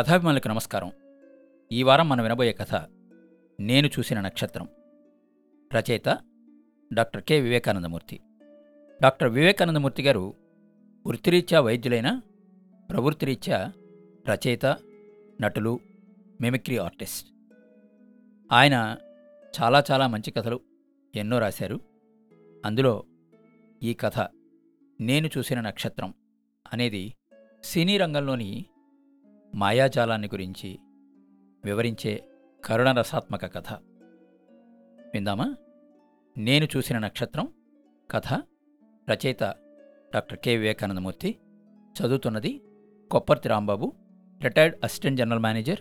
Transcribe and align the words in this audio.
కథాభిమానులకు 0.00 0.48
నమస్కారం. 0.48 0.92
ఈ 1.72 1.82
వారం 1.82 2.08
మనం 2.08 2.22
వినబోయే 2.22 2.52
కథ 2.52 2.74
నేను 3.60 3.86
చూసిన 3.86 4.20
నక్షత్రం. 4.20 4.68
రచయిత 5.74 6.18
doctor 6.92 7.22
K. 7.22 7.40
Vivekanandamurthy. 7.40 8.20
Doctor 9.02 9.28
Vivekanandamurthy 9.28 10.02
garu 10.02 10.34
వృత్తిరీత్యా 11.06 11.60
వైద్యులైన 11.60 12.20
ప్రవృత్తిరీత్యా 12.90 13.72
రచయిత 14.28 14.66
నటులు 15.40 15.80
మిమిక్రీ 16.40 16.76
ఆర్టిస్ట్. 16.76 17.28
ఆయన 18.52 18.96
చాలా 19.62 19.84
చాలా 19.90 20.06
మంచి 20.06 20.30
కథలు 20.30 20.60
ఎన్నో 21.14 21.38
రాశారు. 21.38 21.80
అందులో 22.64 23.04
ఈ 23.82 23.94
కథ 23.94 24.18
నేను 25.00 25.26
చూసిన 25.38 25.60
నక్షత్రం 25.60 26.14
అనేది 26.72 27.14
సినీ 27.64 27.98
రంగంలోని 27.98 28.66
మాయాజాలాన్ని 29.54 30.28
గురించి 30.28 30.78
వివరించే 31.64 32.28
కరుణ 32.64 32.92
రసాత్మక 32.92 33.44
కథ. 33.44 33.72
విందామా? 35.14 35.56
నేను 36.38 36.68
చూసిన 36.76 36.98
నక్షత్రం 36.98 37.48
కథ 38.10 38.42
రచయిత 39.10 39.42
డాక్టర్ 40.14 40.38
కె. 40.38 40.56
వివేకానందమూర్తి 40.56 41.38
చదువుతున్నది 41.72 42.62
Kopparthi 43.10 43.48
Rambabu 43.48 43.92
retired 44.42 44.78
assistant 44.84 45.18
general 45.18 45.42
manager 45.42 45.80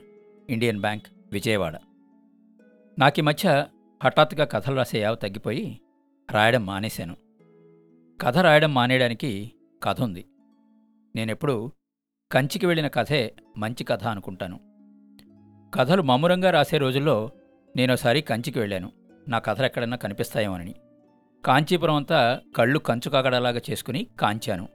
Indian 0.49 0.81
bank 0.81 1.07
Vijayawada. 1.31 1.79
నాకు 2.99 3.19
ఈ 3.19 3.21
మధ్య 3.21 3.65
హఠాత్తుగా 4.03 4.45
కథలు 4.45 4.75
రాసే 4.75 4.99
యావ 4.99 5.15
తగ్గిపోయి 5.15 5.81
రాయడం 6.31 6.65
మానేశాను. 6.65 7.15
కథ 8.21 8.37
రాయడం 8.37 8.73
మానేయడానికి 8.73 9.53
కథ 9.83 10.01
ఉంది. 10.01 10.25
నేనెప్పుడు 11.15 11.71
కంచికి 12.31 12.65
వెళ్ళిన 12.65 12.87
కథే 12.87 13.33
మంచి 13.57 13.83
కథ 13.83 14.07
అనుకుంటాను. 14.07 14.59
కథలు 15.75 16.01
మమ్మురంగా 16.01 16.51
రాసే 16.51 16.77
రోజుల్లో 16.77 17.31
నేనోసారి 17.75 18.21
కంచికి 18.21 18.59
వెళ్ళాను. 18.59 18.91
నా 19.27 19.39
కథలు 19.39 19.65
ఎక్కడన్నా 19.65 19.97
కనిపిస్తాయేమోనని. 19.97 20.75
కాంచీపురం 21.45 21.95
అంతా 21.95 22.39
కళ్ళు 22.55 22.79
కంచు 22.79 23.09
కాగడలాగా 23.09 23.61
చేసుకుని 23.71 24.07
కాంచాను. 24.19 24.67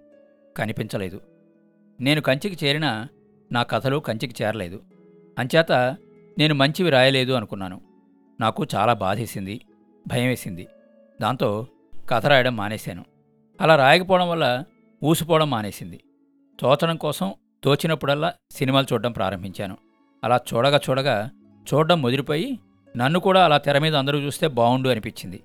కనిపించలేదు. 0.57 1.21
నేను 2.01 2.21
కంచికి 2.21 2.67
చేరినా 2.67 3.09
నా 3.53 3.63
కథలు 3.63 3.97
కంచికి 3.97 4.45
చేరలేదు. 4.45 4.83
అంచేత 5.39 5.73
నేను 6.39 6.55
మంచివి 6.55 6.91
రాయలేదు 6.91 7.33
అనుకున్నాను. 7.33 7.81
నాకు 8.41 8.67
చాలా 8.75 8.93
బాధేసింది 8.93 9.61
భయం 10.09 10.27
వేసింది 10.27 10.67
దాంతో 11.23 11.67
కథ 12.09 12.27
రాయడం 12.27 12.57
మానేశాను. 12.57 13.05
అలా 13.61 13.77
రాయకపోవడం 13.77 14.29
వల్ల 14.29 14.65
ఊసిపోవడం 15.05 15.51
మానేసింది. 15.51 16.01
తోచడం 16.61 16.97
కోసం 16.97 17.35
తోచినప్పుడల్లా 17.65 18.33
సినిమాలు 18.51 18.87
చూడడం 18.93 19.13
ప్రారంభించాను. 19.13 19.77
అలా 20.25 20.41
చూడగా 20.55 20.81
చూడగా 20.91 21.31
చూడడం 21.75 22.03
ముదిరిపోయి 22.03 22.59
నన్ను 22.97 23.21
కూడా 23.21 23.45
అలా 23.45 23.59
తెర 23.59 23.79
మీద 23.79 23.97
అందరూ 23.97 24.19
చూస్తే 24.19 24.47
బాగుండు 24.47 24.89
అనిపించింది. 24.89 25.43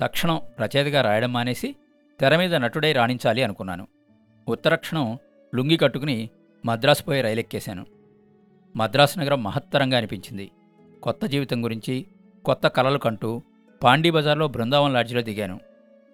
తక్షణం 0.00 0.40
రచయితగా 0.60 1.00
రాయడం 1.00 1.32
మానేసి 1.32 1.76
తెర 2.20 2.36
మీద 2.36 2.54
నటుడై 2.54 2.92
రాణించాలి 2.92 3.42
అనుకున్నాను. 3.42 3.86
ఉత్తరక్షణం 4.48 5.18
లుంగి 5.54 5.76
కట్టుకుని 5.76 6.30
మద్రాసు 6.66 7.02
పోయి 7.02 7.22
రైలెక్కేశాను. 7.22 7.86
మద్రాసు 8.76 9.18
నగరం 9.18 9.42
మహత్తరంగా 9.42 9.98
అనిపించింది. 9.98 10.50
కొత్త 11.02 11.26
జీవితం 11.26 11.64
గురించి 11.64 12.06
కొత్త 12.44 12.66
కలలు 12.66 12.98
కంటూ 12.98 13.42
పాండీ 13.82 14.10
బజార్లో 14.10 14.48
బృందావన్ 14.48 14.94
లాడ్జిలో 14.94 15.22
దిగాను. 15.22 15.60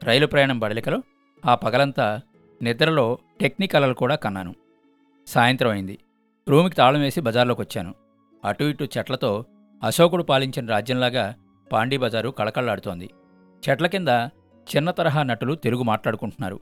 రైలు 0.03 0.27
ప్రయాణం 0.27 0.59
బడలికలో 0.59 1.03
ఆ 1.47 1.55
పగలంతా 1.55 2.21
నిద్రలో 2.63 3.19
టెక్నికలలు 3.41 3.95
కూడా 3.95 4.15
కన్నాను. 4.15 4.55
సాయంత్రం 5.27 5.71
అయింది. 5.71 5.99
రూమ్కి 6.49 6.77
తాళం 6.77 7.01
వేసి 7.01 7.21
బజార్లోకి 7.21 7.61
వచ్చాను. 7.61 7.95
అటు 8.45 8.65
ఇటు 8.65 8.89
చెట్లతో 8.99 9.45
అశోకుడు 9.83 10.23
పాలించిన 10.23 10.67
రాజ్యంలాగా 10.67 11.35
పాండీ 11.73 11.97
బజారు 11.97 12.29
కళకళలాడుతోంది. 12.29 13.11
చెట్ల 13.69 13.87
కింద 13.87 14.09
చిన్న 14.77 14.91
తరహా 14.91 15.23
నటులు 15.23 15.55
తెలుగు 15.55 15.83
మాట్లాడుకుంటున్నారు. 15.83 16.61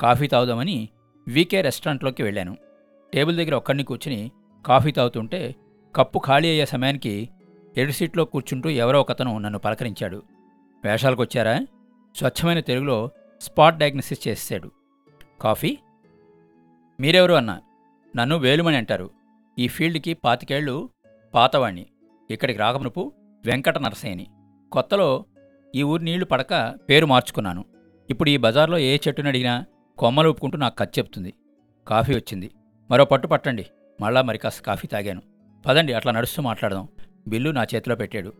కాఫీ 0.00 0.26
తాగుదామని 0.26 0.88
వీకే 1.28 1.60
రెస్టారెంట్లోకి 1.60 2.22
వెళ్ళాను. 2.22 2.56
టేబుల్ 3.14 3.36
దగ్గర 3.36 3.54
ఒక్కడిని 3.54 3.84
కూర్చుని 3.84 4.30
కాఫీ 4.66 4.92
తాగుతుంటే 4.92 5.54
కప్పు 5.96 6.18
ఖాళీ 6.18 6.48
అయ్యే 6.48 6.66
సమయానికి 6.66 7.28
ఎడు 7.76 7.92
సీట్లో 7.92 8.24
కూర్చుంటూ 8.24 8.68
ఎవరో 8.68 9.00
ఒకతను 9.00 9.38
నన్ను 9.38 9.58
పలకరించాడు. 9.58 10.22
వేషాలకు 10.84 11.22
వచ్చారా 11.22 11.66
స్వచ్ఛమైన 12.16 12.60
తెలుగులో 12.60 13.10
స్పాట్ 13.40 13.78
డయాగ్నసిస్ 13.78 14.28
చేసేశాడు. 14.28 14.70
కాఫీ? 15.40 15.78
మీరెవరు 17.00 17.32
అన్నా? 17.32 17.60
నన్ను 18.16 18.36
వేలుమణి 18.36 18.76
అంటారు. 18.76 19.10
ఈ 19.58 19.68
ఫీల్డ్కి 19.68 20.14
పాతికేళ్ళు 20.14 20.90
పాతవాణ్ణి. 21.34 21.86
ఇక్కడికి 22.30 22.58
రాకమునుపు 22.58 23.12
వెంకట 23.46 23.78
నరసయ్యని. 23.78 24.26
కొత్తలో 24.72 25.24
ఈ 25.74 25.82
ఊరి 25.82 26.04
నీళ్ళు 26.04 26.26
పడక 26.26 26.74
పేరు 26.90 27.06
మార్చుకున్నాను. 27.06 27.64
ఇప్పుడు 28.10 28.30
ఈ 28.30 28.36
బజార్లో 28.36 28.78
ఏ 28.78 28.98
చెట్టుని 29.08 29.28
అడిగినా 29.28 29.64
కొమ్మలు 29.98 30.28
ఊపుకుంటూ 30.28 30.58
నాకు 30.58 30.76
కథ 30.76 30.88
చెప్తుంది. 30.98 31.34
కాఫీ 31.88 32.14
వచ్చింది. 32.14 32.50
మరో 32.90 33.04
పట్టు 33.04 33.26
పట్టండి. 33.26 33.66
మళ్ళా 34.00 34.22
మరి 34.22 34.38
కాస్త 34.38 34.62
కాఫీ 34.62 34.88
తాగాను. 34.88 35.22
పదండి 35.66 35.92
అట్లా 35.92 36.12
నడుస్తూ 36.12 36.42
మాట్లాడదాం. 36.42 36.88
బిల్లు 37.28 37.50
నా 37.50 37.66
చేతిలో 37.74 37.96
పెట్టాడు. 37.96 38.32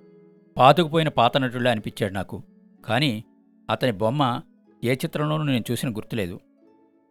పాతుకుపోయిన 0.58 1.08
పాత 1.08 1.36
నటుడిలా 1.36 1.70
అనిపించాడు 1.70 2.12
నాకు. 2.12 2.42
కానీ 2.84 3.24
అతని 3.70 3.92
బొమ్మ 3.92 4.40
ఏ 4.84 4.94
చిత్రంలోనూ 4.94 5.44
నేను 5.44 5.64
చూసిన 5.70 5.96
గుర్తులేదు. 5.96 6.40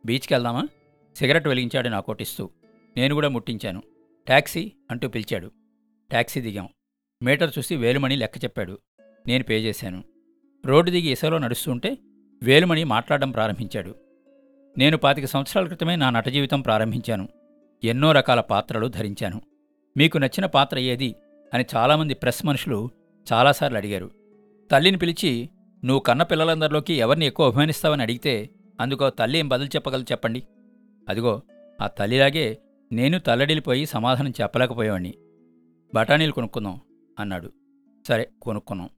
బీచ్కి 0.06 0.34
వెళ్దామా? 0.34 0.68
సిగరెట్ 1.16 1.48
వెలిగించాడు 1.48 1.90
నాకోటిస్తూ 1.90 2.50
నేను 2.98 3.14
కూడా 3.14 3.30
ముట్టించాను. 3.30 3.84
ట్యాక్సీ 4.26 4.72
అంటూ 4.92 5.08
పిలిచాడు. 5.08 5.52
ట్యాక్సీ 6.10 6.42
దిగాం. 6.42 6.70
మీటర్ 7.24 7.52
చూసి 7.58 7.76
వేలుమణి 7.76 8.16
లెక్క 8.16 8.44
చెప్పాడు. 8.44 8.80
నేను 9.28 9.44
పే 9.44 9.60
చేశాను. 9.60 10.04
రోడ్డు 10.66 10.92
దిగి 10.92 11.12
ఇసలో 11.12 11.38
నడుస్తుంటే 11.38 11.98
వేలుమణి 12.44 12.84
మాట్లాడడం 12.84 13.32
ప్రారంభించాడు. 13.32 13.96
నేను 14.78 14.98
పాతిక 14.98 15.26
సంవత్సరాల 15.26 15.66
క్రితమే 15.66 15.96
నా 15.96 16.10
నట 16.10 16.30
జీవితం 16.30 16.62
ప్రారంభించాను. 16.62 17.30
ఎన్నో 17.84 18.12
రకాల 18.12 18.42
పాత్రలు 18.42 18.88
ధరించాను. 18.88 19.42
మీకు 19.98 20.18
నచ్చిన 20.18 20.46
పాత్ర 20.46 20.78
ఏది? 20.78 21.16
అని 21.54 21.66
చాలామంది 21.76 22.14
ప్రెస్ 22.14 22.46
మనుషులు 22.46 22.90
చాలాసార్లు 23.34 23.78
అడిగారు. 23.78 24.12
తల్లిని 24.72 24.98
పిలిచి 24.98 25.50
నువ్వు 25.86 26.00
కన్న 26.00 26.24
పిల్లలందరిలోకి 26.24 26.94
ఎవరిని 26.94 27.26
ఎక్కువ 27.26 27.48
అభిమానిస్తావని 27.48 28.02
అడిగితే 28.02 28.50
అందుకో 28.82 29.10
తల్లి 29.10 29.40
ఏం 29.40 29.48
బదులు 29.48 29.68
చెప్పగలదు 29.68 30.06
చెప్పండి. 30.12 30.44
అదిగో 31.10 31.42
ఆ 31.82 31.88
తల్లిలాగే 31.88 32.58
నేను 32.92 33.20
తల్లడిల్లిపోయి 33.20 33.86
సమాధానం 33.86 34.34
చెప్పలేకపోయేవాణ్ణి. 34.42 35.14
బఠానీలు 35.96 36.32
కొనుక్కుందాం 36.32 36.80
అన్నాడు. 37.20 37.52
సరే 38.08 38.30
కొనుక్కున్నాం. 38.42 38.90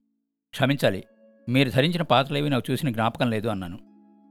క్షమించాలి 0.50 1.04
మీరు 1.50 1.70
ధరించిన 1.70 2.02
పాత్రలేవి 2.02 2.50
నాకు 2.50 2.72
చూసిన 2.72 2.90
జ్ఞాపకం 2.90 3.30
లేదు 3.30 3.48
అన్నాను. 3.48 3.80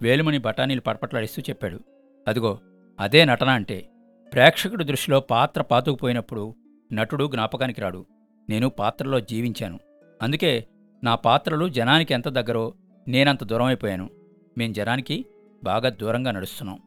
వేలుమణి 0.03 0.39
బఠానీలు 0.39 0.81
పడపట్లాడిస్తూ 0.81 1.43
చెప్పాడు. 1.43 1.81
అదిగో 2.29 2.59
అదే 3.01 3.25
నటన 3.25 3.49
అంటే 3.49 3.89
ప్రేక్షకుడి 4.33 4.85
దృష్టిలో 4.85 5.21
పాత్ర 5.21 5.63
పాతుకుపోయినప్పుడు 5.63 6.55
నటుడు 6.93 7.31
జ్ఞాపకానికి 7.31 7.81
రాడు. 7.81 8.07
నేను 8.49 8.69
పాత్రలో 8.69 9.21
జీవించాను. 9.21 9.79
అందుకే 10.23 10.67
నా 11.05 11.15
పాత్రలు 11.15 11.69
జనానికి 11.69 12.15
ఎంత 12.15 12.29
దగ్గరో 12.29 12.75
నేనంత 13.09 13.45
దూరం 13.45 13.65
అయిపోయాను 13.65 14.11
మేం 14.59 14.73
జనానికి 14.73 15.27
బాగా 15.65 15.89
దూరంగా 15.89 16.31
నడుస్తున్నాం. 16.31 16.79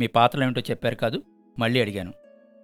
మీ 0.00 0.06
పాత్రలేమిటో 0.06 0.60
చెప్పారు 0.60 0.94
కాదు? 0.94 1.22
మళ్ళీ 1.58 1.80
అడిగాను. 1.80 2.12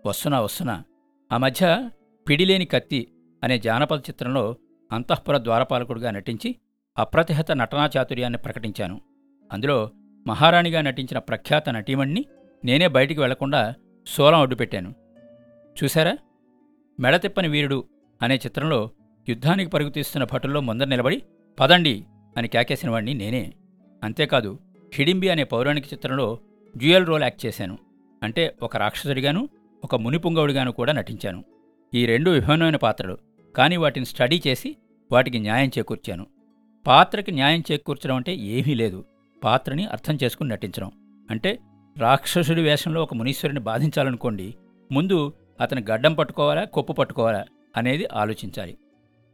వస్తున్నా 0.07 0.41
వస్తున్నా. 0.41 0.85
ఆ 1.33 1.37
మధ్య 1.37 1.91
పిడిలేని 2.29 2.65
కత్తి 2.65 3.13
అనే 3.45 3.59
జానపద 3.59 3.99
చిత్రంలో 3.99 4.57
అంతఃపుర 4.93 5.39
ద్వారపాలకుడిగా 5.39 6.11
నటించి 6.11 6.57
అప్రతిహత 6.99 7.53
నటనా 7.53 7.91
చాతుర్యాన్ని 7.97 8.39
ప్రకటించాను. 8.39 9.01
అందులో 9.53 9.91
మహారాణిగా 10.27 10.81
నటించిన 10.81 11.19
ప్రఖ్యాత 11.19 11.69
నటీమణ్ణి 11.69 12.25
నేనే 12.65 12.89
బయటికి 12.89 13.21
వెళ్ళకుండా 13.21 13.75
సోలం 14.07 14.41
అడ్డుపెట్టాను. 14.41 14.95
చూశారా? 15.85 16.19
మెడతిప్పని 17.01 17.49
వీరుడు 17.49 17.85
అనే 18.23 18.37
చిత్రంలో 18.37 18.91
యుద్ధానికి 19.29 19.71
పరుగు 19.71 19.91
తీస్తున్న 19.91 20.27
భటుల్లో 20.33 20.61
ముందర 20.61 20.85
నిలబడి 20.85 21.23
పదండి 21.61 22.05
అని 22.37 22.49
కేకేసిన 22.49 22.91
వాడిని 22.91 23.15
నేనే. 23.15 23.53
అంతేకాదు 24.05 24.59
హిడింబి 24.95 25.29
అనే 25.29 25.45
పౌరాణిక 25.45 25.93
చిత్రంలో 25.93 26.39
డ్యూయల్ 26.77 27.07
రోల్ 27.07 27.23
యాక్ట్ 27.23 27.47
చేశాను. 27.47 27.79
అంటే 28.23 28.55
ఒక 28.63 28.77
రాక్షసుడిగాను 28.77 29.49
ఒక 29.85 29.97
మునిపుంగవుడిగాను 29.97 30.73
కూడా 30.73 30.93
నటించాను. 30.93 31.45
ఈ 31.95 32.07
రెండు 32.07 32.31
విభిన్నమైన 32.31 32.77
పాత్రలు. 32.77 33.19
కానీ 33.57 33.77
వాటిని 33.77 34.07
స్టడీ 34.07 34.43
చేసి 34.47 34.77
వాటికి 35.13 35.39
న్యాయం 35.39 35.71
చేకూర్చాను. 35.79 36.27
పాత్రకి 36.87 37.33
న్యాయం 37.33 37.63
చేకూర్చడం 37.73 38.17
అంటే 38.17 38.35
ఏమీ 38.37 38.75
లేదు. 38.75 39.05
పాత్రని 39.45 39.87
అర్థం 39.87 40.19
చేసుకుని 40.25 40.51
నటించడం. 40.51 40.91
అంటే 41.31 41.59
రాక్షసుడి 41.99 42.63
వేషంలో 42.63 43.03
ఒక 43.03 43.15
మునీశ్వరుని 43.15 43.61
బాధించాలనుకోండి 43.61 44.55
ముందు 44.93 45.33
అతని 45.61 45.85
గడ్డం 45.91 46.15
పట్టుకోవాలా 46.15 46.65
కొప్పు 46.65 46.93
పట్టుకోవాలా 46.93 47.45
అనేది 47.77 48.07
ఆలోచించాలి. 48.13 48.79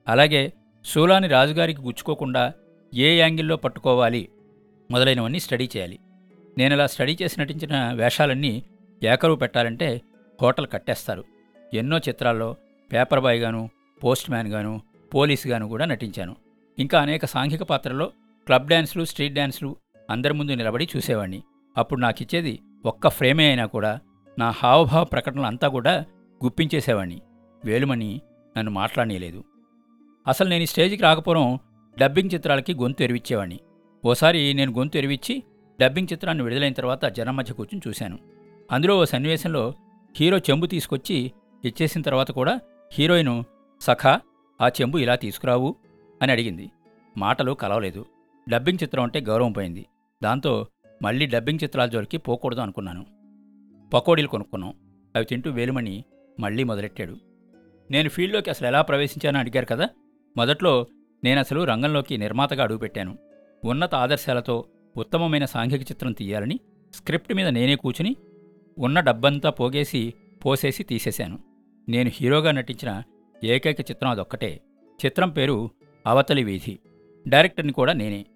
అలాగే 0.08 0.52
శూలాన్ని 0.84 1.28
రాజుగారికి 1.28 1.82
గుచ్చుకోకుండా 1.82 2.52
ఏ 2.94 3.18
యాంగిల్లో 3.18 3.56
పట్టుకోవాలి 3.56 4.28
మొదలైనవన్నీ 4.90 5.40
స్టడీ 5.40 5.68
చేయాలి. 5.76 5.98
నేను 6.58 6.74
ఇలా 6.74 6.86
స్టడీ 6.86 7.16
చేసి 7.22 7.40
నటించిన 7.40 7.92
వేషాలన్నీ 7.92 8.62
ఏకరువు 9.02 9.36
పెట్టాలంటే 9.36 10.00
హోటల్ 10.42 10.66
కట్టేస్తారు. 10.72 11.24
ఎన్నో 11.74 11.98
చిత్రాల్లో 11.98 12.56
పేపర్ 12.92 13.20
బాయ్ 13.20 13.40
గాను 13.40 13.70
పోస్ట్ 14.04 14.30
మ్యాన్ 14.30 14.48
గాను 14.48 14.80
పోలీస్ 15.14 15.46
గాను 15.46 15.68
కూడా 15.68 15.84
నటించాను. 15.84 16.36
ఇంకా 16.78 17.00
అనేక 17.00 17.24
సాంఘిక 17.24 17.62
పాత్రల్లో 17.62 18.06
క్లబ్ 18.46 18.68
డ్యాన్స్లు 18.68 19.04
స్ట్రీట్ 19.04 19.34
డ్యాన్స్లు 19.34 19.76
అందరి 20.10 20.34
ముందు 20.34 20.52
నిలబడి 20.52 20.88
చూసేవాడిని 20.96 21.42
అప్పుడు 21.76 22.00
నాకు 22.00 22.22
ఇచ్చేది 22.22 22.58
ఒక్క 22.84 23.08
ఫ్రేమే 23.08 23.46
అయినా 23.46 23.66
కూడా 23.66 24.00
నా 24.38 24.50
హావభావ 24.50 25.04
ప్రకటనలు 25.04 25.46
అంతా 25.46 25.68
కూడా 25.68 26.04
గుప్పించేసేవాడిని 26.44 27.22
వేలుమని 27.64 28.20
నన్ను 28.56 28.72
మాట్లాడనీయలేదు. 28.72 29.44
అసలు 30.28 30.48
నేను 30.48 30.62
ఈ 30.62 30.66
స్టేజ్కి 30.66 31.02
రాకపోవడం 31.02 31.58
డబ్బింగ్ 31.98 32.30
చిత్రాలకి 32.34 32.74
గొంతు 32.74 33.02
ఎరివిచ్చేవాడిని 33.02 33.60
ఓసారి 34.04 34.54
నేను 34.54 34.72
గొంతు 34.72 34.96
ఎరివిచ్చి 34.96 35.42
డబ్బింగ్ 35.80 36.12
చిత్రాన్ని 36.12 36.44
విడుదలైన 36.44 36.72
తర్వాత 36.72 37.04
జనం 37.04 37.36
మధ్య 37.36 37.54
కూర్చుని 37.54 37.88
చూశాను. 37.88 38.18
అందులో 38.72 38.98
ఓ 38.98 39.04
సన్నివేశంలో 39.04 39.74
హీరో 40.16 40.38
చెంబు 40.38 40.66
తీసుకొచ్చి 40.66 41.32
ఇచ్చేసిన 41.64 42.02
తర్వాత 42.02 42.30
కూడా 42.30 42.60
హీరోయిన్ 42.92 43.42
సఖా 43.80 44.20
ఆ 44.60 44.68
చెంబు 44.68 44.98
ఇలా 44.98 45.14
తీసుకురావు 45.14 45.74
అని 46.22 46.32
అడిగింది. 46.32 46.70
మాటలు 47.16 47.52
కలవలేదు. 47.52 48.06
డబ్బింగ్ 48.48 48.82
చిత్రం 48.82 49.02
అంటే 49.02 49.20
గౌరవం 49.20 49.52
పోయింది. 49.52 49.86
దాంతో 50.22 50.66
మళ్ళీ 51.02 51.26
డబ్బింగ్ 51.26 51.58
చిత్రాల 51.62 51.88
జోలికి 51.88 52.18
పోకూడదు 52.18 52.60
అనుకున్నాను. 52.60 53.06
పకోడీలు 53.94 54.28
కొనుక్కున్నాం. 54.28 54.74
అవి 55.16 55.24
తింటూ 55.24 55.50
వేలుమణి 55.50 56.04
మళ్ళీ 56.40 56.64
మొదలెట్టాడు. 56.64 57.16
నేను 57.90 58.08
ఫీల్డ్లోకి 58.08 58.50
అసలు 58.50 58.66
ఎలా 58.66 58.82
ప్రవేశించానో 58.82 59.40
అడిగారు 59.40 59.66
కదా? 59.66 59.88
మొదట్లో 60.36 60.86
నేను 61.24 61.40
అసలు 61.40 61.64
రంగంలోకి 61.64 62.18
నిర్మాతగా 62.18 62.62
అడుగుపెట్టాను. 62.62 63.18
ఉన్నత 63.64 63.94
ఆదర్శాలతో 63.94 64.64
ఉత్తమమైన 64.96 65.44
సాంఘిక 65.44 65.82
చిత్రం 65.82 66.12
తీయాలని 66.12 66.60
స్క్రిప్ట్ 66.94 67.34
మీద 67.34 67.48
నేనే 67.48 67.76
కూర్చుని 67.76 68.16
ఉన్న 68.78 69.00
డబ్బంతా 69.00 69.50
పోగేసి 69.50 70.14
పోసేసి 70.46 70.82
తీసేశాను. 70.82 71.38
నేను 71.88 72.10
హీరోగా 72.14 72.52
నటించిన 72.52 73.02
ఏకైక 73.44 73.80
చిత్రం 73.80 74.10
అదొక్కటే. 74.10 74.60
చిత్రం 75.06 75.30
పేరు 75.30 75.70
అవతలి 76.06 76.44
వీధి. 76.44 76.78
డైరెక్టర్ని 77.28 77.72
కూడా 77.72 77.92
నేనే. 77.92 78.26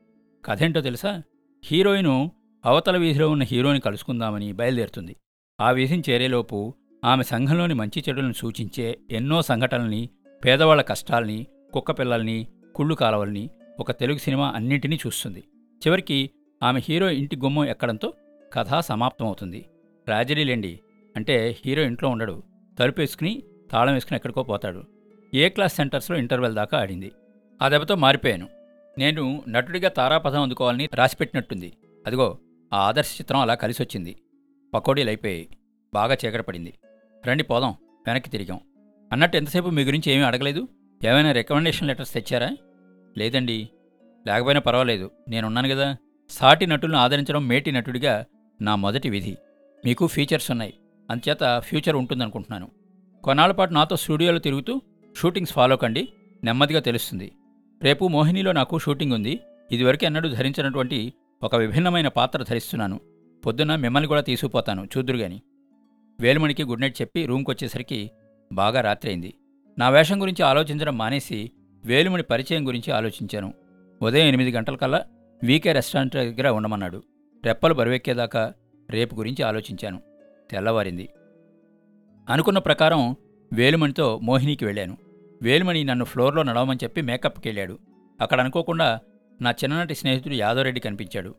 కథేంటో 0.45 0.81
తెలుసా? 0.81 1.23
హీరోయిను 1.65 2.33
అవతల 2.65 2.97
వీధిలో 2.97 3.31
ఉన్న 3.31 3.43
హీరోని 3.43 3.81
కలుసుకుందామని 3.81 4.53
బయలుదేరుతుంది. 4.53 5.17
ఆ 5.61 5.71
వీధిని 5.71 6.03
చేరేలోపు 6.11 6.75
ఆమె 7.05 7.23
సంఘంలోని 7.23 7.75
మంచి 7.75 8.05
చెడులను 8.09 8.33
సూచించే 8.33 8.99
ఎన్నో 9.11 9.43
సంఘటనల్ని 9.43 10.09
పేదవాళ్ళ 10.45 10.83
కష్టాల్ని 10.83 11.47
కుక్కపిల్లల్ని 11.73 12.47
కుళ్ళు 12.75 12.95
కాలవల్ని 12.95 13.51
ఒక 13.81 13.91
తెలుగు 13.91 14.19
సినిమా 14.19 14.53
అన్నింటినీ 14.57 14.99
చూస్తుంది. 15.07 15.41
చివరికి 15.87 16.31
ఆమె 16.65 16.81
హీరో 16.89 17.11
ఇంటి 17.11 17.37
గుమ్మం 17.37 17.65
ఎక్కడంతో 17.65 18.13
కథ 18.53 18.79
సమాప్తమవుతుంది. 18.79 19.65
ట్రాజడీలేండి 20.05 20.81
అంటే 21.17 21.57
హీరో 21.67 21.83
ఇంట్లో 21.83 22.09
ఉండడు. 22.09 22.43
తలుపు 22.79 23.01
వేసుకుని 23.01 23.43
తాళం 23.71 23.95
వేసుకుని 23.95 24.17
ఎక్కడికో 24.17 24.43
పోతాడు. 24.43 24.83
ఏ 25.35 25.49
క్లాస్ 25.49 25.75
సెంటర్స్లో 25.75 26.17
ఇంటర్వెల్ 26.17 26.55
దాకా 26.55 26.79
ఆడింది. 26.79 27.13
ఆ 27.63 27.69
దెబ్బతో 27.69 27.95
మారిపోయాను. 27.95 28.49
నేను 28.99 29.43
నటుడిగా 29.49 29.89
తారాపథం 29.89 30.43
అందుకోవాలని 30.43 30.89
రాసిపెట్టినట్టుంది. 30.95 31.73
అదిగో 32.07 32.39
ఆ 32.73 32.79
ఆదర్శ 32.79 33.21
చిత్రం 33.21 33.41
అలా 33.41 33.55
కలిసొచ్చింది. 33.55 34.17
పకోడీలు 34.75 35.11
అయిపోయాయి. 35.11 35.49
బాగా 35.95 36.17
చీకటపడింది 36.27 36.75
రండి 37.27 37.43
పోదాం. 37.43 37.75
వెనక్కి 38.07 38.31
తిరిగాం. 38.31 38.61
అన్నట్టు 39.13 39.37
ఎంతసేపు 39.37 39.69
మీ 39.69 39.85
గురించి 39.85 40.13
ఏమీ 40.13 40.23
అడగలేదు? 40.23 40.69
ఏమైనా 41.07 41.33
రికమెండేషన్ 41.33 41.89
లెటర్స్ 41.89 42.13
తెచ్చారా? 42.13 42.57
లేదండి. 43.19 43.69
లేకపోయినా 44.27 44.61
పర్వాలేదు. 44.61 45.11
నేనున్నాను 45.29 45.69
కదా. 45.69 45.97
సాటి 46.29 46.67
నటులను 46.67 46.99
ఆదరించడం 46.99 47.49
మేటి 47.49 47.73
నటుడిగా 47.73 48.25
నా 48.61 48.75
మొదటి 48.75 49.11
విధి. 49.11 49.37
మీకు 49.85 50.07
ఫీచర్స్ 50.07 50.51
ఉన్నాయి. 50.51 50.75
అంచేత 51.11 51.59
ఫ్యూచర్ 51.59 51.97
ఉంటుందనుకుంటున్నాను. 51.97 52.71
కొన్నాళ్ళ 53.25 53.55
పాటు 53.55 53.73
నాతో 53.73 53.97
స్టూడియోలో 53.97 54.39
తిరుగుతూ 54.39 54.81
షూటింగ్స్ 55.17 55.53
ఫాలో 55.53 55.77
కండి. 55.77 56.09
నెమ్మదిగా 56.45 56.81
తెలుస్తుంది. 56.81 57.33
రేపు 57.83 58.09
మోహినిలో 58.09 58.53
నాకు 58.53 58.79
షూటింగ్ 58.79 59.13
ఉంది. 59.13 59.41
ఇదివరకు 59.73 60.05
ఎన్నడూ 60.05 60.29
ధరించినటువంటి 60.29 61.13
ఒక 61.43 61.57
విభిన్నమైన 61.57 62.09
పాత్ర 62.09 62.43
ధరిస్తున్నాను. 62.43 63.01
పొద్దున్న 63.47 63.77
మిమ్మల్ని 63.77 64.09
కూడా 64.09 64.21
తీసుకుపోతాను. 64.21 64.89
చూద్దురు 64.97 65.17
గాని. 65.17 65.43
వేలుమణికి 66.21 66.65
గుడ్ 66.65 66.81
నైట్ 66.81 67.03
చెప్పి 67.03 67.27
రూమ్కి 67.27 67.51
వచ్చేసరికి 67.51 68.11
బాగా 68.53 68.81
రాత్రి 68.81 69.11
అయింది 69.11 69.35
నా 69.79 69.89
వేషం 69.89 70.23
గురించి 70.23 70.45
ఆలోచించడం 70.45 70.99
మానేసి 70.99 71.51
వేలుమణి 71.85 72.23
పరిచయం 72.23 72.67
గురించి 72.67 72.93
ఆలోచించాను. 72.93 73.55
ఉదయం 74.03 74.27
ఎనిమిది 74.27 74.53
గంటలకల్లా 74.53 75.05
వీకే 75.43 75.73
రెస్టారెంట్ 75.73 76.15
దగ్గర 76.15 76.49
ఉండమన్నాడు. 76.49 77.03
రెప్పలు 77.45 77.75
బరువెక్కేదాకా 77.75 78.53
రేపు 78.91 79.15
గురించి 79.15 79.43
ఆలోచించాను. 79.43 80.01
తెల్లవారింది. 80.51 81.09
అనుకున్న 82.29 82.59
ప్రకారం 82.59 83.17
వేలుమణితో 83.53 84.19
మోహినికి 84.19 84.65
వెళ్ళాను. 84.65 84.97
వేలుమణి 85.43 85.85
నన్ను 85.85 86.05
ఫ్లోర్లో 86.05 86.43
నడవమని 86.43 86.79
చెప్పి 86.85 87.03
మేకప్కి 87.03 87.49
వెళ్ళాడు. 87.49 87.79
అక్కడ 88.21 88.41
అనుకోకుండా 88.41 89.01
నా 89.43 89.51
చిన్ననాటి 89.51 89.95
స్నేహితుడు 89.95 90.35
యాదవరెడ్డి 90.35 90.81
కనిపించాడు. 90.81 91.35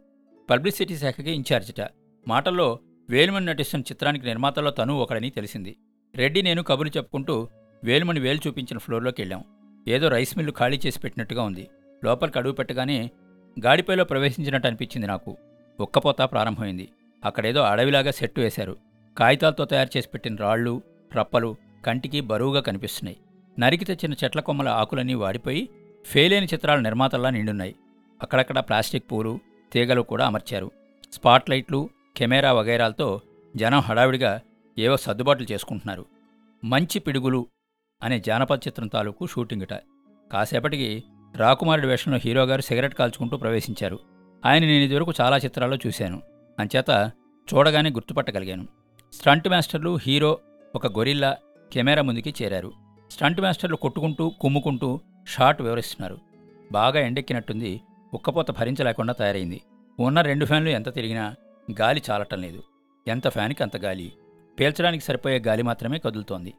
పబ్లిసిటీ 0.49 0.97
శాఖకి 0.97 1.31
ఇన్ఛార్జిట. 1.31 1.87
మాటల్లో 2.27 2.79
వేలుమణి 3.09 3.45
నటిస్తున్న 3.45 3.83
చిత్రానికి 3.91 4.25
నిర్మాతలో 4.25 4.71
తను 4.71 4.97
ఒకడని 4.97 5.29
తెలిసింది. 5.29 5.75
రెడ్డి 6.15 6.41
నేను 6.41 6.63
కబుర్లు 6.63 6.97
చెప్పుకుంటూ 6.97 7.47
వేలుమణి 7.83 8.19
వేలు 8.19 8.39
చూపించిన 8.47 8.77
ఫ్లోర్లోకి 8.77 9.21
వెళ్ళాం. 9.21 9.43
ఏదో 9.87 10.07
రైస్ 10.07 10.37
మిల్లు 10.37 10.53
ఖాళీ 10.57 10.79
చేసి 10.85 10.99
పెట్టినట్టుగా 10.99 11.43
ఉంది. 11.43 11.67
లోపలికి 12.05 12.37
అడుగు 12.37 12.53
పెట్టగానే 12.53 13.11
గాడిపైలో 13.59 14.03
ప్రవేశించినట్టు 14.03 14.67
అనిపించింది 14.67 15.07
నాకు. 15.07 15.37
ఉక్కపోత 15.79 16.17
ప్రారంభమైంది. 16.21 16.89
అక్కడేదో 17.25 17.61
అడవిలాగా 17.61 18.11
సెట్టు 18.11 18.41
వేశారు. 18.41 18.77
కాగితాలతో 19.17 19.65
తయారు 19.65 19.97
చేసి 19.97 20.07
పెట్టిన 20.13 20.35
రాళ్ళు 20.35 20.81
రప్పలు 21.15 21.55
కంటికి 21.85 22.21
బరువుగా 22.21 22.61
కనిపిస్తున్నాయి. 22.61 23.17
నరికి 23.59 23.85
తెచ్చిన 23.85 24.13
చెట్ల 24.13 24.39
కొమ్మల 24.39 24.69
ఆకులన్నీ 24.69 25.13
వాడిపోయి 25.13 25.69
ఫెయిలైన 26.05 26.43
చిత్రాల 26.43 26.79
నిర్మాతల్లా 26.79 27.29
నిండున్నాయి. 27.29 27.75
అక్కడక్కడ 28.21 28.59
ప్లాస్టిక్ 28.59 29.11
పూలు 29.11 29.39
తీగలు 29.73 30.01
కూడా 30.01 30.25
అమర్చారు. 30.25 30.71
స్పాట్ 31.13 31.49
లైట్లు 31.49 31.89
కెమెరా 32.17 32.53
వగైరాలతో 32.53 33.21
జనం 33.55 33.79
హడావిడిగా 33.79 34.39
ఏవో 34.77 34.97
సర్దుబాట్లు 34.97 35.47
చేసుకుంటున్నారు. 35.51 36.05
మంచి 36.63 36.99
పిడుగులు 36.99 37.47
అనే 38.03 38.19
జానపద 38.19 38.59
చిత్రం 38.67 38.87
తాలూకు 38.87 39.27
షూటింగుట. 39.27 39.73
కాసేపటికి 40.33 41.03
రాకుమారుడి 41.35 41.87
వేషంలో 41.87 42.17
హీరో 42.17 42.43
గారు 42.43 42.61
సిగరెట్ 42.61 42.95
కాల్చుకుంటూ 42.95 43.37
ప్రవేశించారు. 43.37 43.99
ఆయన 44.45 44.61
నేను 44.61 44.83
ఇదివరకు 44.83 45.13
చాలా 45.21 45.37
చిత్రాల్లో 45.37 45.77
చూశాను. 45.87 46.21
అంచేత 46.59 47.11
చూడగానే 47.53 47.89
గుర్తుపట్టగలిగాను. 47.89 48.67
స్టంట్ 49.13 49.49
మాస్టర్లు 49.49 49.97
హీరో 50.07 50.39
ఒక 50.75 50.87
గొరిల్లా 50.87 51.37
కెమెరా 51.73 52.01
ముందుకి 52.01 52.33
చేరారు. 52.43 52.71
స్టంట్ 53.11 53.41
మాస్టర్లు 53.41 53.75
కొట్టుకుంటూ 53.75 54.29
కుమ్ముకుంటూ 54.29 54.99
షాట్ 55.27 55.61
వివరిస్తున్నారు. 55.61 56.19
బాగా 56.71 56.99
ఎండెక్కినట్టుంది 56.99 57.81
ఉక్కపోత 58.13 58.51
భరించలేకుండా 58.51 59.13
తయారైంది. 59.13 59.61
ఉన్న 59.99 60.21
రెండు 60.21 60.45
ఫ్యాన్లు 60.45 60.69
ఎంత 60.69 60.93
తిరిగినా 60.93 61.35
గాలి 61.81 62.01
చాలటం 62.11 62.41
లేదు. 62.41 62.63
ఎంత 63.07 63.27
ఫ్యాన్కి 63.27 63.63
అంత 63.63 63.77
గాలి. 63.77 64.13
పీల్చడానికి 64.59 65.03
సరిపోయే 65.03 65.39
గాలి 65.39 65.63
మాత్రమే 65.63 65.99
కదులుతోంది. 65.99 66.53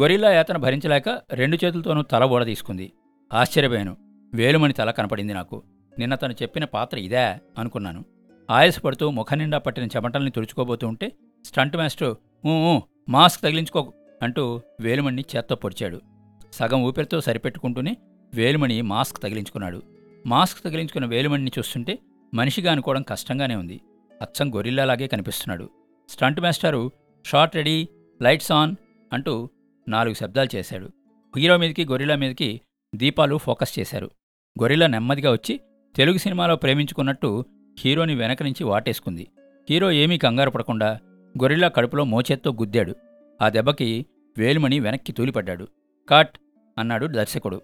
గొరిల్లా 0.00 0.32
యాతన 0.32 0.56
భరించలేక 0.56 1.22
రెండు 1.32 1.58
చేతులతోనూ 1.64 2.02
తల 2.02 2.24
ఊడ 2.24 2.44
తీసుకుంది. 2.44 2.92
ఆశ్చర్యపోయాను. 3.32 3.96
వేలుమణి 4.34 4.72
తల 4.72 4.90
కనపడింది 4.90 5.34
నాకు. 5.34 5.62
నిన్న 5.98 6.14
తను 6.14 6.32
చెప్పిన 6.32 6.64
పాత్ర 6.64 6.98
ఇదే 6.98 7.24
అనుకున్నాను. 7.58 8.04
ఆయాసపడుతూ 8.50 9.10
ముఖం 9.10 9.38
నిండా 9.38 9.58
పట్టిన 9.58 9.84
చెమటల్ని 9.84 10.30
తుడుచుకోబోతూ 10.30 10.88
ఉంటే 10.88 11.12
స్టంట్ 11.44 11.76
మాస్టర్ 11.76 12.14
"ఊ, 12.46 12.76
ఊ, 12.76 12.80
మాస్క్ 13.08 13.42
తగిలించుకో 13.42 13.92
అంటూ 14.22 14.60
వేలుమణిని 14.80 15.24
చేత్తో 15.36 15.56
పొడిచాడు. 15.56 16.00
సగం 16.52 16.82
ఊపిరితో 16.82 17.20
సరిపెట్టుకుంటూనే 17.20 17.96
వేలుమణి 18.34 18.82
మాస్క్ 18.82 19.22
తగిలించుకున్నాడు. 19.22 19.82
మాస్క్ 20.26 20.64
తగిలించుకున్న 20.64 21.06
వేలుమణిని 21.06 21.50
చూస్తుంటే 21.58 21.98
మనిషిగా 22.34 22.72
అనుకోవడం 22.72 23.02
కష్టంగానే 23.02 23.56
ఉంది. 23.56 23.80
అచ్చం 24.22 24.54
గొరిల్లాలాగే 24.54 25.06
కనిపిస్తున్నాడు. 25.06 25.70
స్టంట్ 26.08 26.40
మాస్టారు 26.40 26.92
షార్ట్ 27.26 27.56
రెడీ 27.56 27.88
లైట్స్ 28.22 28.52
ఆన్ 28.52 28.76
అంటూ 29.12 29.48
నాలుగు 29.88 30.14
శబ్దాలు 30.14 30.56
చేశాడు. 30.56 30.90
హీరో 31.36 31.56
మీదకి 31.56 31.84
గొరిల్లా 31.84 32.16
మీదకి 32.16 32.60
దీపాలు 32.94 33.36
ఫోకస్ 33.36 33.78
చేశారు. 33.78 34.10
గొరిల్లా 34.62 34.86
నెమ్మదిగా 34.86 35.32
వచ్చి 35.32 35.60
తెలుగు 35.96 36.18
సినిమాలో 36.18 36.56
ప్రేమించుకున్నట్టు 36.56 37.44
హీరోని 37.78 38.14
వెనక 38.14 38.42
నుంచి 38.42 38.64
వాటేసుకుంది. 38.64 39.26
హీరో 39.70 39.92
ఏమీ 39.92 40.18
కంగారు 40.18 40.50
పడకుండా 40.50 40.98
గొరిల్లా 41.42 41.68
కడుపులో 41.68 42.04
మోచేత్తో 42.04 42.52
గుద్దాడు. 42.52 42.96
ఆ 43.42 43.48
దెబ్బకి 43.48 44.06
వేలుమణి 44.38 44.80
వెనక్కి 44.80 45.12
తూలిపడ్డాడు. 45.12 45.68
కాట్ 46.10 46.38
అన్నాడు 46.78 47.06
దర్శకుడు. 47.06 47.62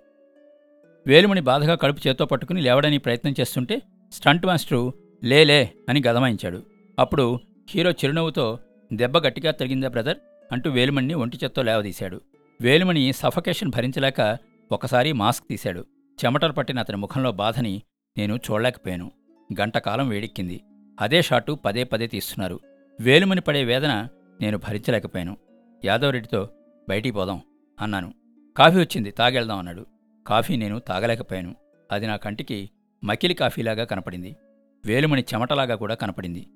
వేలుమణి 1.06 1.40
బాధగా 1.40 1.74
కడుపు 1.74 2.08
చేత్తో 2.08 2.26
పట్టుకుని 2.26 2.60
లేవడానికి 2.60 3.02
ప్రయత్నం 3.02 3.34
చేస్తుంటే 3.40 3.82
స్టంట్ 4.12 4.46
మాస్టరు 4.46 4.92
లేలే 5.24 5.72
అని 5.88 6.02
గదమాయించాడు. 6.08 6.62
అప్పుడు 6.98 7.38
హీరో 7.70 7.90
చిరునవ్వుతో 7.90 8.58
దెబ్బ 8.92 9.18
గట్టిగా 9.18 9.50
తగిలిందా 9.50 9.88
బ్రదర్? 9.88 10.16
అంటూ 10.52 10.70
వేలుమణిని 10.70 11.14
ఒంటి 11.14 11.38
చేత్తో 11.44 11.62
లేవదీశాడు. 11.62 12.20
వేలుమణి 12.60 13.12
సఫకేషన్ 13.12 13.70
భరించలేక 13.70 14.38
ఒకసారి 14.72 15.12
మాస్క్ 15.12 15.48
తీశాడు. 15.48 15.84
చెమటలు 16.24 16.52
పట్టిన 16.52 16.78
అతని 16.78 16.96
ముఖంలో 16.96 17.32
బాధని 17.32 17.82
నేను 18.16 18.36
చూడలేకపోయాను. 18.36 19.12
గంటకాలం 19.60 20.08
వేడెక్కింది. 20.08 20.60
అదే 21.00 21.22
షాటు 21.22 21.52
పదే 21.52 21.84
పదే 21.84 22.06
తీస్తున్నారు. 22.06 22.60
వేలుమని 23.00 23.40
పడే 23.40 23.64
వేదన 23.64 24.08
నేను 24.40 24.58
భరించలేకపోయాను. 24.58 25.36
యాదవరెడ్డితో 25.84 26.48
బయటికి 26.88 27.14
పోదాం 27.14 27.40
అన్నాను. 27.80 28.14
కాఫీ 28.56 28.78
వచ్చింది 28.78 29.10
తాగెళ్దాం 29.10 29.58
అన్నాడు. 29.58 29.86
కాఫీ 30.26 30.56
నేను 30.56 30.78
తాగలేకపోయాను. 30.78 31.54
అది 31.92 32.06
నా 32.06 32.16
కంటికి 32.16 32.70
మకిలి 33.04 33.34
కాఫీలాగా 33.34 33.84
కనపడింది. 33.84 34.36
వేలుమణి 34.86 35.24
చెమటలాగా 35.34 35.74
కూడా 35.74 35.94
కనపడింది. 35.94 36.46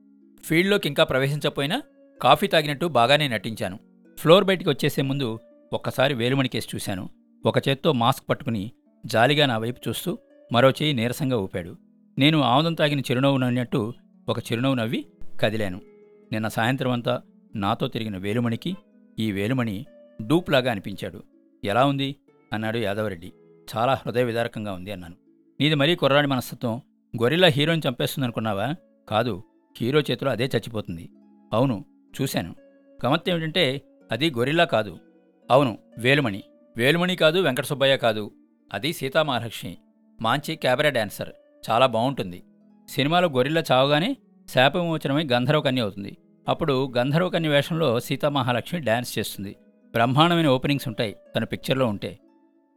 ఫీల్డ్లోకి 0.45 0.89
ఇంకా 0.89 1.05
ప్రవేశించకపోయినా 1.05 1.83
కాఫీ 2.23 2.47
తాగినట్టు 2.47 2.87
బాగానే 2.87 3.29
నటించాను. 3.29 3.79
ఫ్లోర్ 4.19 4.45
బయటికి 4.45 4.71
వచ్చేసే 4.71 5.03
ముందు 5.03 5.39
ఒక్కసారి 5.73 6.15
వేలుమణి 6.15 6.49
కేసు 6.49 6.69
చూశాను. 6.75 7.09
ఒక 7.47 7.69
చేత్తో 7.69 7.93
మాస్క్ 7.93 8.29
పట్టుకుని 8.29 8.71
జాలిగా 9.07 9.47
నా 9.47 9.59
వైపు 9.59 9.89
చూస్తూ 9.89 10.19
మరో 10.53 10.71
చేయి 10.71 10.93
నీరసంగా 10.93 11.37
ఊపాడు. 11.37 11.77
నేను 12.19 12.41
ఆముదం 12.41 12.75
తాగిన 12.75 13.01
చిరునవ్వు 13.01 13.39
నవ్వినట్టు 13.39 13.93
ఒక 14.29 14.39
చిరునవ్వు 14.39 14.75
నవ్వి 14.75 15.07
కదిలాను. 15.41 15.81
నిన్న 16.33 16.49
సాయంత్రం 16.49 16.91
అంతా 16.91 17.23
నాతో 17.55 17.89
తిరిగిన 17.89 18.17
వేలుమణికి 18.17 18.77
ఈ 19.19 19.33
వేలుమణి 19.33 19.87
డూప్లాగా 20.27 20.71
అనిపించాడు. 20.71 21.23
ఎలా 21.65 21.85
ఉంది? 21.85 22.17
అన్నాడు 22.53 22.79
యాదవరెడ్డి. 22.79 23.33
చాలా 23.77 23.95
హృదయ 23.95 24.25
విదారకంగా 24.25 24.73
ఉంది 24.73 24.93
అన్నాను. 24.93 25.15
నీది 25.61 25.75
మరీ 25.75 25.95
కుర్రాడి 25.95 26.27
మనస్తత్వం. 26.27 26.81
గొరిల్లా 27.23 27.49
హీరోని 27.49 27.83
చంపేస్తుందనుకున్నావా? 27.89 28.75
కాదు. 29.09 29.43
హీరో 29.79 30.01
చేతిలో 30.01 30.31
అదే 30.31 30.45
చచ్చిపోతుంది. 30.45 31.11
అవును. 31.53 31.85
చూశాను. 32.21 32.55
గమత్తు 33.07 33.31
ఏమిటంటే 33.31 33.83
అది 34.13 34.31
గొరిల్లా 34.31 34.65
కాదు. 34.65 34.99
అవును. 35.51 35.79
వేలుమణి. 35.99 36.43
వేలుమణి 36.77 37.17
కాదు 37.17 37.39
వెంకట 37.39 37.65
సుబ్బయ్య 37.65 37.97
కాదు. 37.97 38.31
అది 38.73 38.93
సీతామహాలక్ష్మి 38.93 39.79
మాంచి 40.21 40.57
క్యాబరే 40.57 40.91
డాన్సర్. 40.91 41.31
చాలా 41.71 41.87
బాగుంటుంది 41.87 42.43
సినిమాలో 42.89 43.29
గొరిల్లా 43.29 43.63
చావగానే 43.73 44.17
శాపవిమోచనమై 44.49 45.27
గంధర్వకన్య 45.33 45.83
అవుతుంది. 45.83 46.17
అప్పుడు 46.49 46.93
గంధర్వకన్య 46.97 47.49
వేషంలో 47.49 48.01
సీతామహాలక్ష్మి 48.01 48.81
డాన్స్ 48.81 49.19
చేస్తుంది. 49.19 49.57
బ్రహ్మాండమైన 49.93 50.49
ఓపెనింగ్స్ 50.49 50.89
ఉంటాయి 50.89 51.17
తన 51.37 51.45
పిక్చర్లో 51.45 51.87
ఉంటే. 51.87 52.19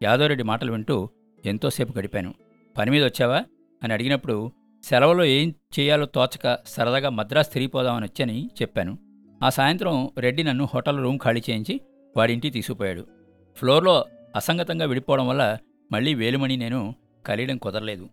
యాదవరెడ్డి 0.03 0.43
మాటలు 0.43 0.71
వింటూ 0.71 1.09
ఎంతోసేపు 1.45 1.97
గడిపాను. 1.97 2.33
పని 2.77 2.91
మీద 2.91 3.05
వచ్చావా? 3.05 3.43
అని 3.83 3.93
అడిగినప్పుడు 3.93 4.51
సెలవులో 4.83 5.25
ఏం 5.25 5.53
చేయాలో 5.79 6.05
తోచక 6.05 6.57
సరదాగా 6.65 7.09
మద్రాసు 7.09 7.49
తిరిగిపోదామని 7.49 8.05
వచ్చని 8.05 8.49
చెప్పాను. 8.61 8.97
ఆ 9.43 9.49
సాయంత్రం 9.49 10.09
రెడ్డి 10.17 10.43
నన్ను 10.43 10.67
హోటల్ 10.73 10.99
రూమ్ 10.99 11.19
ఖాళీ 11.19 11.41
చేయించి 11.49 11.81
వాడింటికి 12.17 12.53
తీసుకుపోయాడు. 12.53 13.14
ఫ్లోర్లో 13.57 14.05
అసంగతంగా 14.35 14.85
విడిపోవడం 14.85 15.27
వల్ల 15.27 15.57
మళ్ళీ 15.91 16.13
వేలుమణి 16.13 16.57
నేను 16.57 16.95
కలియడం 17.25 17.57
కుదరలేదు. 17.57 18.09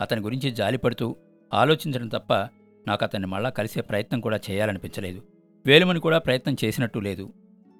అతని 0.00 0.20
గురించి 0.20 0.50
జాలిపడుతూ 0.50 1.16
ఆలోచించడం 1.54 2.08
తప్ప 2.08 2.32
నాకు 2.86 3.04
అతన్ని 3.04 3.26
మళ్ళా 3.26 3.50
కలిసే 3.50 3.80
ప్రయత్నం 3.80 4.20
కూడా 4.20 4.40
చేయాలనిపించలేదు. 4.50 5.22
వేలుమణి 5.66 6.00
కూడా 6.00 6.18
ప్రయత్నం 6.18 6.56
చేసినట్టు 6.64 6.98
లేదు. 6.98 7.32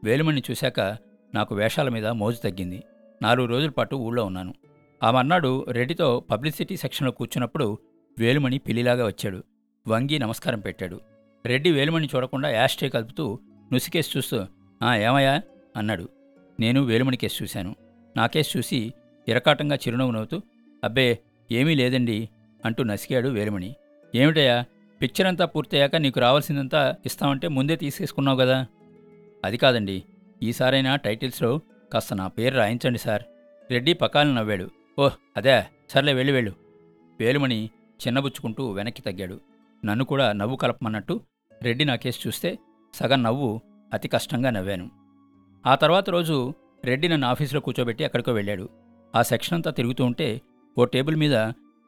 వేలుమణిని 0.04 0.42
చూశాక 0.50 0.80
నాకు 1.34 1.54
వేషాల 1.54 1.88
మీద 1.88 2.06
మోజు 2.06 2.36
తగ్గింది. 2.36 2.82
నాలుగు 3.22 3.46
రోజుల 3.46 3.70
పాటు 3.70 3.96
ఊళ్ళో 3.96 4.24
ఉన్నాను. 4.24 4.54
ఆ 5.02 5.10
మర్నాడు 5.10 5.66
రెడ్డితో 5.68 6.20
పబ్లిసిటీ 6.20 6.76
సెక్షన్లో 6.76 7.12
కూర్చున్నప్పుడు 7.12 7.78
వేలుమణి 8.18 8.58
పిల్లిలాగా 8.58 9.06
వచ్చాడు. 9.06 9.44
వంగి 9.88 10.18
నమస్కారం 10.18 10.60
పెట్టాడు. 10.60 11.00
రెడ్డి 11.46 11.70
వేలుమణి 11.70 12.08
చూడకుండా 12.16 12.48
యాస్ట్రే 12.48 12.88
కలుపుతూ 12.88 13.38
నుసికేసి 13.72 14.10
చూస్తూ 14.16 14.46
ఆ 14.82 14.94
ఏమయ్యా? 14.94 15.42
అన్నాడు. 15.76 16.17
నేను 16.60 16.80
వేలుమణి 16.80 17.16
కేసు 17.16 17.42
చూశాను. 17.42 17.76
నా 18.16 18.26
కేసు 18.26 18.58
చూసి 18.58 18.92
ఇరకాటంగా 19.28 19.76
చిరునవ్వు 19.76 20.12
నవ్వుతూ 20.12 20.42
అబ్బే 20.84 21.18
ఏమీ 21.52 21.74
లేదండి 21.74 22.28
అంటూ 22.64 22.84
నసికాడు 22.84 23.28
వేలుమణి. 23.28 23.76
ఏమిటయ్యా 24.14 24.64
పిక్చర్ 25.02 25.26
అంతా 25.26 25.44
పూర్తయ్యాక 25.44 25.96
నీకు 25.96 26.20
రావాల్సిందంతా 26.20 26.96
ఇస్తామంటే 27.06 27.48
ముందే 27.48 27.76
తీసేసుకున్నావు 27.76 28.38
కదా. 28.38 28.66
అది 29.44 29.56
కాదండి. 29.56 30.02
ఈసారైనా 30.42 30.96
టైటిల్స్లో 30.96 31.60
కాస్త 31.92 32.14
నా 32.14 32.28
పేరు 32.28 32.54
రాయించండి 32.54 32.98
సార్. 32.98 33.22
రెడ్డి 33.70 33.92
పకాలను 33.92 34.34
నవ్వాడు. 34.34 34.70
ఓహ్ 34.98 35.12
అదే 35.36 35.64
సర్లే 35.90 36.12
వెళ్ళి 36.12 36.32
వెళ్ళు. 36.32 36.52
వేలుమణి 37.20 37.70
చిన్నబుచ్చుకుంటూ 38.06 38.72
వెనక్కి 38.72 39.02
తగ్గాడు. 39.02 39.40
నన్ను 39.84 40.04
కూడా 40.04 40.32
నవ్వు 40.32 40.56
కలపమన్నట్టు 40.56 41.20
రెడ్డి 41.62 41.84
నా 41.84 41.96
కేసు 41.96 42.26
చూస్తే 42.26 42.58
సగం 42.94 43.22
నవ్వు 43.22 43.60
అతి 43.92 44.08
కష్టంగా 44.08 44.50
నవ్వాను. 44.50 44.97
ఆ 45.68 45.74
తర్వాత 45.74 46.10
రోజు 46.10 46.54
రెడ్డి 46.84 47.08
నన్ను 47.08 47.26
ఆఫీసులో 47.26 47.60
కూర్చోబెట్టి 47.60 48.04
ఎక్కడికో 48.04 48.32
వెళ్ళాడు. 48.32 48.68
ఆ 49.16 49.22
సెక్షన్ 49.22 49.54
అంతా 49.54 49.70
తిరుగుతూ 49.70 50.04
ఉంటే 50.04 50.40
ఓ 50.78 50.84
టేబుల్ 50.84 51.16
మీద 51.16 51.36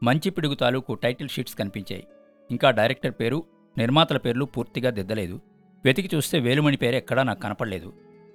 మంచి 0.03 0.31
పిడుగు 0.31 0.55
తాలూకు 0.55 0.95
టైటిల్ 0.95 1.29
షీట్స్ 1.29 1.55
కనిపించాయి. 1.55 2.07
ఇంకా 2.51 2.71
డైరెక్టర్ 2.71 3.13
పేరు 3.21 3.45
నిర్మాతల 3.79 4.17
పేర్లు 4.17 4.45
పూర్తిగా 4.45 4.91
దిద్దలేదు. 4.91 5.41
వెతికి 5.85 6.17
చూస్తే 6.17 6.41
వేలుమణి 6.41 6.77
పేరు 6.77 6.97
ఎక్కడా 6.97 7.23
నాకు 7.23 7.41
కనపడలేదు. 7.41 7.93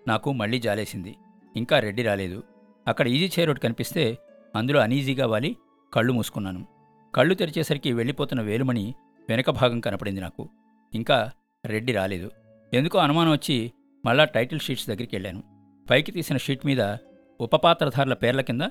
నాకు 0.08 0.32
మళ్ళీ 0.32 0.60
జాలేసింది. 0.60 1.16
ఇంకా 1.56 1.80
రెడ్డి 1.80 2.04
రాలేదు. 2.04 2.44
అక్కడ 2.88 3.08
ఈజీ 3.08 3.42
చైర్ 3.42 3.50
ఒకటి 3.50 3.62
కనిపిస్తే 3.62 4.18
అందులో 4.56 4.80
అనీజీగా 4.80 5.28
వాలి 5.28 5.58
కళ్ళు 5.94 6.14
మూసుకున్నాను. 6.14 6.68
కళ్ళు 7.16 7.36
తెరిచేసరికి 7.36 7.94
వెళ్ళిపోతున్న 7.94 8.42
వేలుమణి 8.42 8.94
వెనక 9.30 9.50
భాగం 9.50 9.80
కనపడింది 9.80 10.22
నాకు. 10.22 10.50
ఇంకా 10.94 11.32
రెడ్డి 11.66 11.94
రాలేదు. 11.94 12.32
ఎందుకో 12.74 13.00
అనుమానం 13.00 13.32
వచ్చి 13.32 13.74
మళ్ళా 14.06 14.26
టైటిల్ 14.26 14.60
షీట్స్ 14.60 14.88
దగ్గరికి 14.88 15.16
వెళ్ళాను. 15.16 15.44
పైకి 15.90 16.12
తీసిన 16.12 16.38
షీట్ 16.38 16.66
మీద 16.66 16.96
ఉపపాత్రధారుల 17.42 18.14
పేర్ల 18.14 18.42
కింద 18.42 18.62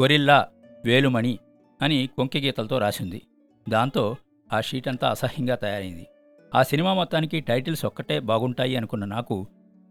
గొరిల్లా 0.00 0.48
వేలుమణి 0.84 1.38
అని 1.82 2.08
కొంకె 2.16 2.40
గీతలతో 2.40 2.78
రాసింది. 2.78 3.22
దాంతో 3.68 4.16
ఆ 4.52 4.60
షీట్ 4.60 4.88
అంతా 4.88 5.10
అసహ్యంగా 5.10 5.54
తయారైంది. 5.54 6.06
ఆ 6.54 6.62
సినిమా 6.62 6.94
మొత్తానికి 6.94 7.40
టైటిల్స్ 7.40 7.84
ఒక్కటే 7.84 8.20
బాగుంటాయి 8.20 8.76
అనుకున్న 8.76 9.04
నాకు 9.04 9.46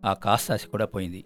ఆ 0.06 0.14
కాస్తాసి 0.14 0.68
కూడా 0.68 0.86
పోయింది. 0.86 1.26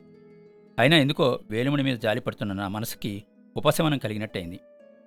అయినా 0.79 0.97
ఎందుకో 0.97 1.39
వేలుమణి 1.51 1.83
మీద 1.83 1.97
జాలిపడుతున్న 1.97 2.53
నా 2.53 2.67
మనసుకి 2.67 3.23
ఉపశమనం 3.57 3.97
కలిగినట్టయింది. 3.97 4.59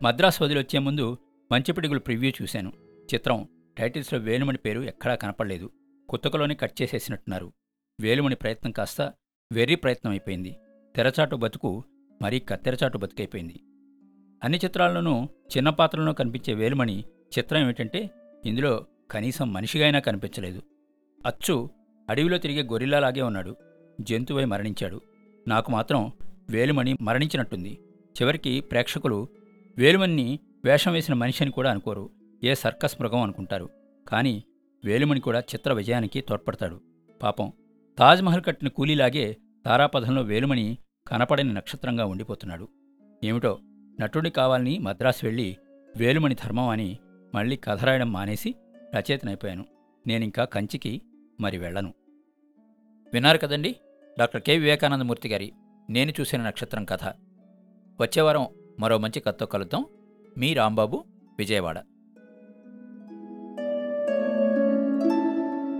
మద్రాసు 0.02 0.44
వదిలొచ్చే 0.44 0.78
ముందు 0.78 1.18
మంచిపిడుగులు 1.52 1.98
ప్రివ్యూ 1.98 2.32
చూశాను. 2.42 2.72
చిత్రం 3.14 3.48
టైటిల్స్లో 3.78 4.18
వేలుమణి 4.18 4.58
పేరు 4.58 4.80
ఎక్కడా 4.80 5.14
కనపడలేదు. 5.14 5.70
కుత్తకలోనే 6.08 6.54
కట్ 6.54 6.82
చేసేసినట్టున్నారు. 6.82 7.52
వేలుమణి 8.00 8.34
ప్రయత్నం 8.34 8.70
కాస్త 8.70 9.12
వెర్రి 9.52 9.74
ప్రయత్నం 9.74 10.10
అయిపోయింది. 10.10 10.56
తెరచాటు 10.96 11.36
బతుకు 11.36 11.84
మరీ 12.22 12.38
కత్తెరచాటు 12.38 12.98
బతుకైపోయింది. 12.98 13.60
అన్ని 14.44 14.58
చిత్రాల్లోనూ 14.64 15.24
చిన్న 15.24 15.70
పాత్రలను 15.70 16.14
కనిపించే 16.14 16.54
వేలుమణి 16.54 17.04
చిత్రం 17.38 17.62
ఏమిటంటే 17.62 18.10
ఇందులో 18.44 18.86
కనీసం 19.10 19.52
మనిషిగా 19.52 19.84
అయినా 19.84 19.98
కనిపించలేదు. 19.98 20.62
అచ్చు 21.26 21.70
అడవిలో 22.10 22.38
తిరిగే 22.38 22.62
గొరిల్లాలాగే 22.62 23.22
ఉన్నాడు. 23.22 23.56
జంతువై 24.00 24.44
మరణించాడు. 24.44 25.00
నాకు 25.48 25.72
మాత్రం 25.72 26.12
వేలుమణి 26.50 26.96
మరణించినట్టుంది. 27.00 27.78
చివరికి 28.22 28.60
ప్రేక్షకులు 28.60 29.28
వేలుమణిని 29.78 30.38
వేషం 30.64 30.92
వేసిన 30.92 31.14
మనిషి 31.14 31.44
అని 31.44 31.52
కూడా 31.52 31.70
అనుకోరు. 31.70 32.10
ఏ 32.44 32.54
సర్కస్ 32.54 33.00
మృగం 33.00 33.22
అనుకుంటారు. 33.22 33.68
కానీ 34.08 34.44
వేలుమణి 34.84 35.20
కూడా 35.20 35.40
చిత్ర 35.40 35.72
విజయానికి 35.72 36.20
తోడ్పడతాడు. 36.20 36.80
పాపం 37.22 37.52
తాజ్మహల్ 38.00 38.42
కట్టిన 38.42 38.68
కూలీలాగే 38.68 39.36
తారాపథంలో 39.66 40.22
వేలుమణి 40.22 40.78
కనపడని 41.08 41.52
నక్షత్రంగా 41.52 42.04
ఉండిపోతున్నాడు. 42.04 42.68
ఏమిటో 43.24 43.58
నటుడి 44.00 44.30
కావాలని 44.30 44.78
మద్రాసు 44.78 45.26
వెళ్ళి 45.26 45.56
వేలుమణి 45.96 46.34
ధర్మం 46.34 46.68
అని 46.68 46.98
మళ్ళీ 47.34 47.56
కథ 47.56 47.84
రాయడం 47.84 48.12
మానేసి 48.12 48.54
రచయితనైపోయాను. 48.96 49.64
నేనింకా 50.06 50.44
కంచికి 50.44 51.02
మరి 51.40 51.58
వెళ్ళను. 51.58 51.94
విన్నారు 53.12 53.38
కదండి? 53.38 53.76
Doctor 54.18 54.42
K. 54.42 54.58
వివేకానందమూర్తి 54.58 55.28
గారి 55.28 55.52
నేను 55.90 56.12
చూసిన 56.20 56.42
నక్షత్రం 56.42 56.84
కథ. 56.84 57.04
వచ్చేవారం 58.00 58.46
మరో 58.80 58.98
మంచి 58.98 59.20
కథతో 59.20 59.46
కలుద్దాం. 59.46 59.84
మీ 60.38 60.54
రాంబాబు 60.54 61.04
విజయవాడ. 61.38 61.78